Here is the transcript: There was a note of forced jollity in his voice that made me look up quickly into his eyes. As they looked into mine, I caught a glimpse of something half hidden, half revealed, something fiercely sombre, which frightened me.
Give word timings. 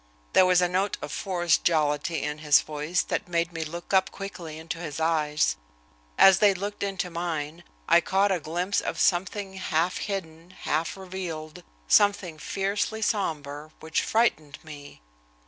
There 0.33 0.47
was 0.47 0.63
a 0.63 0.67
note 0.67 0.97
of 0.99 1.11
forced 1.11 1.63
jollity 1.63 2.23
in 2.23 2.39
his 2.39 2.61
voice 2.61 3.03
that 3.03 3.27
made 3.27 3.53
me 3.53 3.63
look 3.63 3.93
up 3.93 4.09
quickly 4.09 4.57
into 4.57 4.79
his 4.79 4.99
eyes. 4.99 5.57
As 6.17 6.39
they 6.39 6.55
looked 6.55 6.81
into 6.81 7.11
mine, 7.11 7.63
I 7.87 8.01
caught 8.01 8.31
a 8.31 8.39
glimpse 8.39 8.81
of 8.81 8.99
something 8.99 9.53
half 9.57 9.97
hidden, 9.97 10.55
half 10.61 10.97
revealed, 10.97 11.61
something 11.87 12.39
fiercely 12.39 13.03
sombre, 13.03 13.69
which 13.79 14.01
frightened 14.01 14.57
me. 14.63 15.01